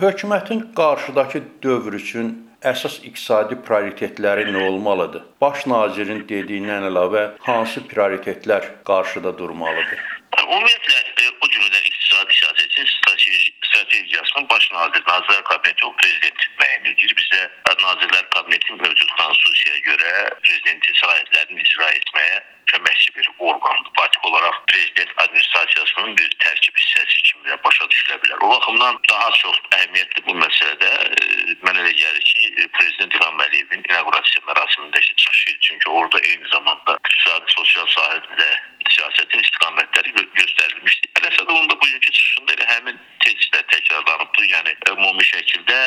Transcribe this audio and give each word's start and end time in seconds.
Hökumətin 0.00 0.58
qarşıdakı 0.76 1.40
dövr 1.64 1.94
üçün 1.98 2.26
əsas 2.70 2.98
iqtisadi 3.08 3.56
prioritetləri 3.68 4.42
nə 4.56 4.64
olmalıdır? 4.66 5.22
Baş 5.40 5.62
nazirin 5.72 6.20
dediyindən 6.32 6.84
əlavə 6.90 7.22
hansı 7.46 7.80
prioritetlər 7.92 8.66
qarşıda 8.90 9.32
durmalıdır? 9.38 10.02
Ümumiyyətlə 10.42 10.98
e, 11.00 11.30
bu 11.40 11.48
cümlədən 11.54 11.88
iqtisadi 11.88 12.36
siyasətin 12.40 12.92
strateji 12.92 13.54
strategiyasını 13.70 14.44
baş 14.50 14.68
nazir, 14.76 15.06
Nazirlər 15.08 15.42
Kabineti 15.48 15.88
o 15.88 15.94
prezident 16.02 16.44
müəyyən 16.60 16.92
edir. 16.92 17.16
Bizdə 17.22 17.40
Nazirlər 17.86 18.24
Kabineti 18.34 18.74
mövcud 18.74 19.10
konstitusiyaya 19.18 19.80
görə 19.86 20.12
prezidentin 20.42 20.96
səlahiyyətlərini 21.00 21.62
icra 21.62 21.90
etməyə 22.00 22.38
köməkçi 22.72 23.14
bir 23.16 23.28
orqandır. 23.48 23.92
Faktiki 23.98 24.26
olaraq 24.30 24.56
prezident 24.72 25.12
administrasiyasının 25.24 26.16
bir 26.18 26.30
tərkib 26.44 26.80
hissəsi 26.80 27.22
kimi 27.28 27.48
də 27.50 27.58
başa 27.66 27.86
düşülə 27.92 28.18
bilər. 28.24 28.42
O 28.42 28.50
baxımdan 28.54 28.98
daha 29.10 29.30
çox 29.42 29.60
əhəmiyyətli 29.78 30.24
bu 30.28 30.34
məsələdə 30.42 30.92
e, 31.04 31.56
mənə 31.62 31.84
elə 31.84 31.94
gəlir 32.00 32.24
ki, 32.30 32.68
prezident 32.78 33.18
İlham 33.18 33.44
Əliyevin 33.46 33.86
inaugurasiya 33.86 34.46
mərasimində 34.50 35.04
çıxış 35.06 35.44
edir. 35.48 35.60
Çünki 35.68 35.90
orada 35.90 36.24
eyni 36.30 36.54
zamanda 36.54 36.98
iqtisadi, 36.98 37.54
sosial 37.58 37.86
sahədə 37.94 38.50
siyasətin 38.96 39.42
istiqamətləri 39.44 40.12
göstərilmişdi. 40.40 41.10
Ələsədə 41.20 41.50
onun 41.54 41.70
da 41.70 41.76
bugünkü 41.82 42.10
çıxışında 42.10 42.56
elə 42.56 42.66
həmin 42.72 43.00
tezislər 43.24 43.64
təkrarlanıbdı. 43.72 44.46
Yəni 44.52 44.74
ümumi 44.92 45.26
şəkildə 45.30 45.78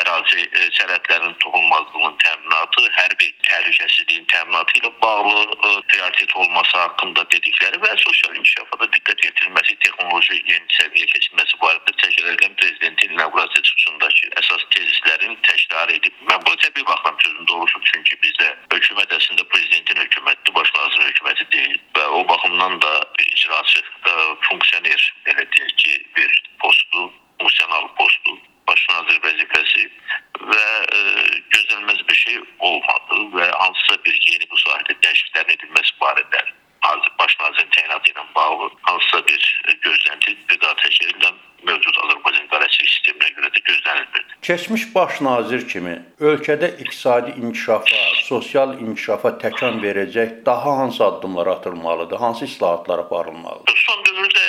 ərazi 0.00 0.46
sərhədlərinin 0.78 1.36
toxunulmazlığının 1.44 2.16
təminatı, 2.24 2.86
hərbi 2.98 3.30
təhlükəsizliyin 4.04 4.26
təminatı 4.26 4.78
ilə 4.78 4.90
bağlı 5.02 5.82
prioritet 5.88 6.36
olması 6.36 6.78
haqqında 6.78 7.24
dedikləri 7.30 7.78
və 7.80 7.96
sosial 8.02 8.36
inkişafa 8.36 8.78
da 8.80 8.86
diqqət 8.92 9.24
yetirilməsi, 9.24 9.76
texnoloji 9.84 10.36
yeni 10.50 10.68
səviyyəyə 10.76 11.08
keçilməsi 11.12 11.56
barədə 11.62 11.92
təşkil 12.02 12.54
prezidentin 12.60 13.14
inaugurasiya 13.16 13.62
çıxışındakı 13.62 14.30
əsas 14.40 14.62
tezislərin 14.74 15.36
təkrar 15.48 15.88
edib. 15.96 16.14
Mən 16.28 16.40
buna 16.46 16.56
təbii 16.56 16.86
baxıram 16.86 17.16
sözün 17.24 17.46
doğrusu, 17.48 17.80
çünki 17.92 18.16
bizdə 18.22 18.48
hökumət 18.72 19.10
əslində 19.18 19.44
prezidentin 19.44 20.02
hökumətidir, 20.04 20.54
baş 20.54 20.72
nazirin 20.76 21.08
hökuməti 21.10 21.50
deyil 21.52 21.78
və 21.96 22.06
o 22.06 22.24
baxımdan 22.28 22.80
da 22.80 22.94
icraçı 23.26 23.84
funksioner 24.48 25.12
belə 25.26 25.46
deyək 25.56 25.76
ki, 25.76 25.92
bir 26.16 26.42
postu, 26.60 27.12
funksional 27.40 27.88
postu, 27.96 28.38
baş 28.68 28.84
nazir 28.90 29.20
vəzifəsi 29.24 29.86
və 30.50 30.66
e, 30.96 31.00
gözlənilməz 31.54 32.02
bir 32.08 32.18
şey 32.20 32.38
olmadı 32.68 33.20
və 33.36 33.48
hansısa 33.60 33.96
bir 34.04 34.20
yeni 34.26 34.48
bu 34.50 34.60
sahədə 34.62 34.96
dəyişikliklərin 35.06 35.56
edilməsi 35.56 35.96
barədə 36.02 36.44
baş 37.18 37.36
nazirin 37.40 37.70
təyinatı 37.76 38.12
ilə 38.12 38.24
bağlı 38.36 38.70
hansısa 38.88 39.20
bir 39.28 39.42
gözlənti 39.86 40.36
bir 40.50 40.60
daha 40.60 40.76
təkrar 40.82 41.12
edilən 41.12 41.38
mövcud 41.68 42.00
Azərbaycan 42.04 42.48
idarəçilik 42.48 42.90
sisteminə 42.92 43.30
görə 43.38 43.52
də 43.54 43.62
gözlənilmirdi. 43.68 44.33
Keçmiş 44.44 44.82
baş 44.94 45.20
nazir 45.24 45.62
kimi 45.68 45.92
ölkədə 46.20 46.68
iqtisadi 46.82 47.30
inkişafa, 47.40 48.00
sosial 48.28 48.74
inkişafa 48.86 49.30
təkan 49.44 49.78
verəcək 49.84 50.34
daha 50.46 50.74
hansı 50.80 51.04
addımlar 51.04 51.46
atılmalıdır, 51.46 52.18
hansı 52.24 52.44
islahatlar 52.44 52.98
aparılmalıdır? 52.98 53.84
Son 53.86 54.02
dövrdə 54.08 54.44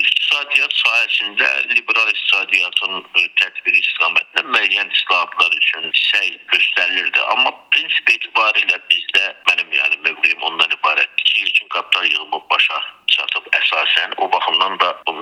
iqtisadiyyat 0.00 0.74
sahəsində 0.80 1.50
liberal 1.70 2.10
iqtisadiyyatın 2.14 2.98
e, 3.20 3.22
tətbiqi 3.42 3.84
istiqamətində 3.84 4.42
müəyyən 4.56 4.90
islahatlar 4.98 5.54
üçün 5.60 5.86
səy 6.00 6.34
göstərilirdi. 6.54 7.22
Amma 7.36 7.54
prinsip 7.70 8.10
etibarilə 8.16 8.80
bizdə 8.90 9.24
mənim 9.52 9.70
yəni 9.78 10.02
mövqeyim 10.08 10.42
ondan 10.50 10.74
ibarətdir 10.80 11.30
ki, 11.30 11.46
ilkin 11.46 11.68
kapital 11.76 12.10
yığımı 12.10 12.42
başa 12.50 12.82
çatıb 13.14 13.46
əsasən 13.60 14.18
o 14.18 14.32
baxımdan 14.32 14.80
da 14.80 14.96
bu 15.06 15.14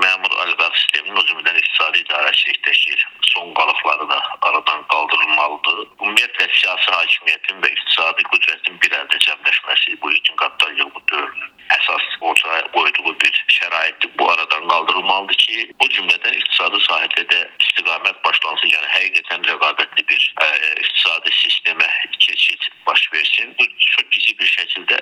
sisteminin 0.81 1.21
o 1.21 1.25
cümlədən 1.29 1.61
iqtisadi 1.61 2.03
idarəçilikdəki 2.05 2.97
son 3.33 3.55
qalıqları 3.61 4.09
da 4.11 4.19
aradan 4.49 4.83
qaldırılmalıdır. 4.93 5.79
Ümumiyyətlə 6.01 6.49
siyasi 6.61 6.91
hakimiyyətin 6.97 7.63
və 7.65 7.73
iqtisadi 7.77 8.29
qüdrətin 8.33 8.83
bir 8.83 8.99
əldə 9.01 9.23
cəmləşməsi 9.27 9.97
bu 10.03 10.13
ilkin 10.17 10.37
kapital 10.43 10.79
yığımı 10.79 11.03
dövrünün 11.13 11.51
əsas 11.77 12.07
ortaya 12.21 12.63
qoyduğu 12.75 13.15
bir 13.23 13.45
şəraitdir. 13.57 14.11
Bu 14.19 14.31
aradan 14.33 14.69
qaldırılmalıdır 14.69 15.39
ki, 15.45 15.59
o 15.85 15.89
cümlədən 15.97 16.39
iqtisadi 16.41 16.81
sahədə 16.87 17.27
də 17.33 17.41
istiqamət 17.65 18.23
başlansın. 18.27 18.73
Yəni 18.75 18.91
həqiqətən 18.97 19.47
rəqabətli 19.51 20.07
bir 20.11 20.27
ə, 20.47 20.49
iqtisadi 20.83 21.35
sistemə 21.43 21.91
keçid 22.19 22.69
baş 22.87 23.07
versin. 23.15 23.55
Bu 23.59 23.69
çox 23.87 24.09
kiçik 24.17 24.41
bir 24.41 24.53
şəkildə 24.57 25.01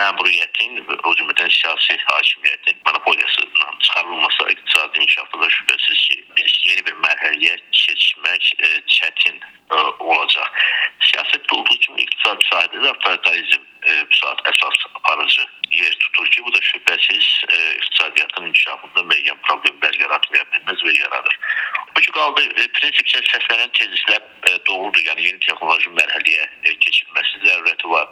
məmuriyyətin 0.00 0.82
o 1.04 1.14
cümlədən 1.20 1.54
siyasi 1.60 1.98
hakimiyyətin 2.06 2.82
monopoliyasından 2.86 3.49
çıxarılması 3.80 4.50
iqtisadi 4.52 4.98
inkişafda 5.02 5.40
da 5.40 5.48
şübhəsiz 5.56 6.06
ki, 6.08 6.16
yeni 6.68 6.86
bir 6.86 6.96
mərhələyə 7.06 7.56
keçmək 7.82 8.52
ə, 8.68 8.70
çətin 8.96 9.40
ə, 9.40 9.80
olacaq. 9.98 10.62
Siyasətdə 11.10 11.58
olduğu 11.58 11.78
kimi 11.86 12.06
iqtisadi 12.06 12.48
sahədə 12.52 12.84
də 12.84 12.94
avtoritarizm 12.94 13.68
bu 13.80 14.14
saat 14.14 14.40
əsas 14.50 14.82
aparıcı 14.94 15.44
yer 15.72 15.92
tutur 16.00 16.26
ki, 16.26 16.42
bu 16.44 16.52
da 16.54 16.58
şübhəsiz 16.58 17.26
e, 17.54 17.56
iqtisadiyyatın 17.76 18.46
inkişafında 18.50 19.04
müəyyən 19.12 19.40
problemlər 19.46 19.96
yaratmaya 20.02 20.44
bilməz 20.52 20.84
və 20.86 20.94
yaradır. 20.98 21.38
Bu 21.96 22.00
ki, 22.00 22.12
qaldı 22.18 22.44
e, 22.44 22.68
prinsipcə 22.76 23.22
səslənən 23.30 23.72
tezislər 23.78 24.20
e, 24.20 24.58
doğrudur. 24.68 25.02
Yəni 25.08 25.26
yeni 25.28 25.40
texnoloji 25.46 25.94
mərhələyə 25.96 26.46
e, 26.64 26.76
keçilməsi 26.84 27.44
zərurəti 27.46 27.92
var 27.94 28.08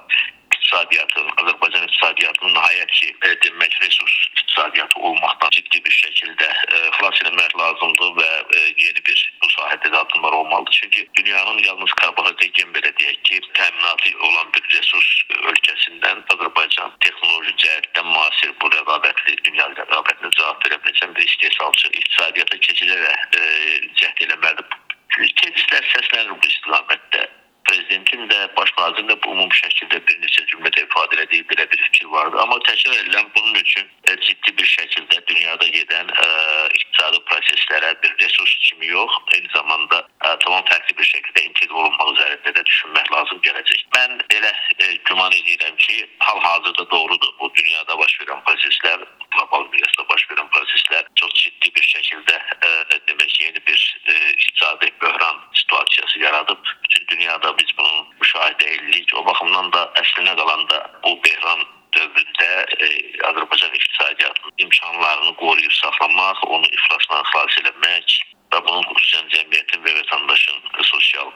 iqtisadiyyatın, 0.56 1.32
Azərbaycan 1.42 1.88
iqtisadiyyatının 1.88 2.56
nəhayət 2.56 2.94
ki, 3.00 3.14
e, 3.22 3.34
demək 3.44 3.80
resurs 3.84 4.18
iqtisadiyyatı 4.58 5.00
olmaqdan 5.00 5.50
ciddi 5.50 5.84
bir 5.84 5.94
şəkildə 5.94 6.48
e, 6.74 6.78
xilas 6.96 7.20
etmək 7.22 7.52
lazımdır 7.58 8.10
və 8.18 8.30
e, 8.56 8.58
yeni 8.84 9.02
bir 9.06 9.18
bu 9.42 9.50
sahədə 9.54 9.90
də 9.92 9.96
addımlar 9.96 10.32
olmalıdır. 10.32 10.78
Çünki 10.80 11.08
dünyanın 11.14 11.58
yalnız 11.66 11.92
Qarabağda 12.00 12.46
gen 12.58 12.74
belə 12.74 12.90
deyək 12.98 13.22
ki, 13.22 13.40
təminatı 13.54 14.10
olan 14.28 14.50
bir 14.54 14.62
resurs 14.74 15.10
ölkəsindən 15.52 16.24
Azərbaycan 16.34 16.92
texnoloji 17.06 17.54
cəhətdən 17.64 18.10
müasir 18.10 18.54
bu 18.60 18.70
rəqabətli 18.74 19.38
dünya 19.44 19.70
rəqabətinə 19.78 20.30
cavab 20.38 20.62
verə 20.66 20.82
biləcək 20.84 21.16
bir 21.16 21.26
istehsalçı 21.30 21.88
iqtisadiyyata 21.88 22.62
keçidərək 22.68 23.40
e, 23.40 23.42
cəhd 24.02 24.26
eləməlidir. 24.26 24.86
Tezislər 25.18 25.86
səslənir 25.94 26.34
bu 26.34 26.46
istiqamətdə 26.46 27.28
prezidentin 27.68 28.28
də, 28.30 28.38
baş 28.56 28.70
nazirin 28.78 29.08
də 29.10 29.16
bu 29.22 29.32
ümumi 29.34 29.56
şəkildə 29.60 30.00
bir 30.08 30.20
neçə 30.22 30.44
cümlədə 30.50 30.84
ifadə 30.86 31.22
etdiyi 31.24 31.46
belə 31.50 31.66
bir 31.70 31.82
fikir 31.86 32.07
vardı. 32.18 32.36
Amma 32.42 32.58
təkrar 32.66 32.96
edilən 33.00 33.26
bunun 33.36 33.54
üçün 33.54 33.86
e, 34.08 34.16
ciddi 34.26 34.54
bir 34.58 34.68
şəkildə 34.74 35.20
dünyada 35.30 35.68
gedən 35.76 36.10
ə, 36.14 36.26
e, 36.26 36.64
iqtisadi 36.78 37.20
proseslərə 37.30 37.92
bir 38.02 38.14
resurs 38.22 38.54
kimi 38.66 38.90
yox, 38.90 39.18
eyni 39.36 39.50
zamanda 39.54 40.00
ə, 40.02 40.32
e, 40.32 40.34
tamam 40.44 40.64
fərqli 40.70 40.96
bir 40.98 41.08
şəkildə 41.12 41.44
inteqr 41.48 41.76
olunmaq 41.82 42.12
üzərində 42.14 42.54
də 42.56 42.64
düşünmək 42.70 43.12
lazım 43.14 43.42
gələcək. 43.46 43.84
Mən 43.96 44.18
elə 44.38 44.52
ə, 44.54 44.90
güman 45.10 45.38
edirəm 45.40 45.78
ki, 45.84 45.96
hal-hazırda 46.26 46.90
doğrudur. 46.90 47.32
Bu 47.40 47.52
dünyada 47.60 47.98
baş 48.02 48.18
verən 48.22 48.44
proseslər, 48.48 49.06
qlobal 49.36 49.68
miqyasda 49.72 50.08
baş 50.12 50.26
verən 50.32 50.52
proseslər 50.56 51.08
çox 51.22 51.34
ciddi 51.44 51.72
bir 51.78 51.88
şəkildə 51.94 52.36
ə, 52.58 52.74
demək 53.10 53.40
yeni 53.44 53.64
bir 53.70 53.78
ə, 53.78 54.18
iqtisadi 54.34 54.92
böhran 55.02 55.42
situasiyası 55.54 56.18
yaradıb. 56.26 56.62
Bütün 56.84 57.06
dünyada 57.16 57.56
biz 57.58 57.72
bunu 57.78 58.06
müşahidə 58.20 58.70
edirik. 58.76 59.10
O 59.14 59.26
baxımdan 59.26 59.72
da 59.72 59.88
əslinə 60.02 60.36
qalanda 60.36 60.84
bu 61.04 61.18
behran 61.24 61.66
dövründə 61.96 62.48
e, 62.84 62.88
Azərbaycan 63.28 63.76
iqtisadiyyatının 63.78 64.52
imkanlarını 64.64 65.34
qoruyub 65.42 65.74
saxlamaq, 65.82 66.42
onu 66.54 66.66
iflasdan 66.78 67.24
xilas 67.30 67.58
etmək 67.62 68.16
və 68.52 68.60
bunun 68.66 68.84
xüsusən 68.90 69.30
cəmiyyətin 69.34 69.84
və 69.84 69.94
vətəndaşın 69.98 70.84
sosial 70.90 71.32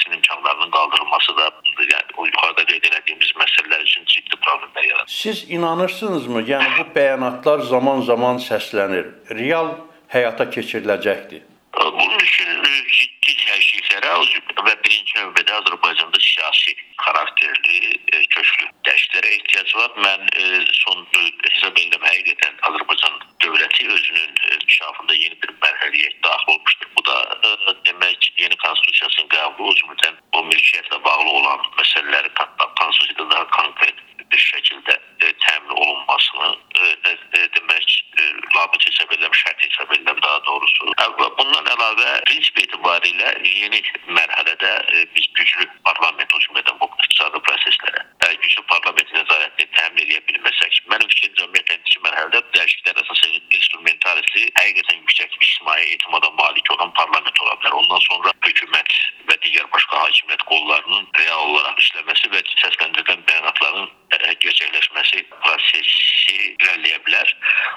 təsir 0.00 0.14
imkanlarının 0.14 0.70
qaldırılması 0.70 1.36
da 1.36 1.52
yəni 1.78 2.10
o 2.16 2.26
yuxarıda 2.26 2.64
qeyd 2.64 2.84
etdiyimiz 2.84 3.32
məsələlər 3.42 3.82
üçün 3.82 4.04
ciddi 4.04 4.36
problemlər 4.46 4.88
yaradır. 4.88 5.12
Siz 5.12 5.50
inanırsınızmı? 5.50 6.42
Yəni 6.42 6.68
bu 6.78 6.84
bəyanatlar 6.96 7.58
zaman-zaman 7.58 8.36
səslənir. 8.48 9.06
Real 9.30 9.74
həyata 10.08 10.50
keçiriləcəkdir. 10.50 11.42
Bunun 11.80 12.18
üçün 12.18 12.48
ciddi 12.96 13.20
dəyişikliklərə 13.46 14.64
və 14.66 14.74
birinci 14.84 15.18
növbədə 15.18 15.54
Azərbaycanda 15.60 16.20
siyasi 16.24 16.74
xarakterli 17.00 17.78
e, 18.12 18.22
köklü 18.34 18.66
dəyişikliklərə 18.86 19.32
ehtiyac 19.36 19.74
var. 19.78 19.94
Mən 20.06 20.26
e, 20.42 20.44
son 20.80 21.04
e, 21.04 21.22
hesab 21.46 21.78
edirəm 21.82 22.06
həqiqətən 22.08 22.58
Azərbaycan 22.70 23.18
dövləti 23.44 23.88
özünün 23.94 24.34
inkişafında 24.56 25.16
yeni 25.22 25.38
bir 25.42 25.54
mərhələyə 25.64 26.12
daxil 26.26 26.54
olmuşdur. 26.54 26.92
Bu 26.98 27.04
da 27.08 27.16
demək 27.88 28.30
yeni 28.42 28.56
konstitusiyasının 28.64 29.32
qəbulu, 29.34 29.72
o 29.72 29.78
cümlədən 29.80 30.20
o 30.36 30.44
mülkiyyətlə 30.50 31.02
bağlı 31.04 31.30
olan 31.40 31.66
məsələləri 31.80 32.34
konstitusiyada 32.38 33.30
daha 33.30 33.46
konkret 33.56 34.06
bir 34.30 34.42
şəkildə 34.42 34.96
təmin 35.42 35.72
olunmasını 35.74 36.50
demək 37.56 37.96
labüd 38.56 38.84
hesab 38.86 39.14
edirəm, 39.16 39.34
şərt 39.42 39.64
hesab 39.64 39.94
edirəm 39.96 40.22
daha 40.22 40.42
doğrusu. 40.46 40.92
Bundan 41.38 41.70
əlavə 41.74 42.10
prinsip 43.00 43.10
etibarilə 43.10 43.30
yeni 43.44 43.80
mərhələdə 44.16 44.70
biz 45.14 45.26
güclü 45.36 45.66
parlament 45.84 46.34
o 46.34 46.38
cümlədən 46.44 46.78
bu 46.80 46.88
iqtisadi 47.04 47.40
proseslərə 47.46 48.02
üçün 48.50 48.64
parlament 48.68 49.12
nəzarətini 49.14 49.68
təmin 49.76 50.04
edə 50.06 50.20
bilməsək, 50.28 50.80
mənim 50.90 51.08
fikrimcə 51.12 51.44
ümumiyyətlə 51.44 51.76
indiki 51.76 52.02
mərhələdə 52.04 52.42
dəyişikliklər 52.56 53.00
əsasında 53.02 53.40
instrumentalisi 53.58 54.44
həqiqətən 54.58 55.00
yüksək 55.04 55.36
ictimai 55.40 55.80
etimada 55.94 56.30
malik 56.40 56.72
olan 56.74 56.92
parlament 56.98 57.42
ola 57.44 57.56
bilər. 57.60 57.78
Ondan 57.80 58.04
sonra 58.08 58.34
hökumət 58.46 58.92
və 59.30 59.38
digər 59.44 59.70
başqa 59.74 60.02
hakimiyyət 60.04 60.44
qollarının 60.50 61.08
real 61.20 61.46
olaraq 61.48 61.82
işləməsi 61.84 62.32
və 62.34 62.44
səsləndirilən 62.64 63.24
bəyanatların 63.30 63.90
gerçəkləşməsi 64.44 65.24
prosesi 65.40 66.36
irəliləyə 66.58 67.00
bilər. 67.06 67.34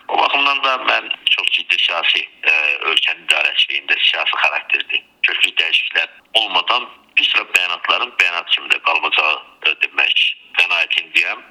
O 0.10 0.20
baxımdan 0.22 0.64
da 0.66 0.78
mən 0.90 1.10
çox 1.36 1.58
ciddi 1.58 1.80
siyasi 1.86 2.24
ə, 2.24 2.54
ölkənin 2.92 3.28
idarəçiliyində 3.28 4.00
siyasi 4.10 4.40
xarakterli 4.46 5.04
köklü 5.28 5.52
dəyişikliklər 5.62 6.10
olmadan 6.40 6.88
bir 7.18 7.24
sıra 7.24 7.44
bəyanatların 7.56 8.14
bəyanat 8.20 8.50
kimi 8.56 8.70
də 8.74 8.80
qalacağı 8.88 9.76
demək 9.86 10.24
qənaətindəyəm. 10.60 11.44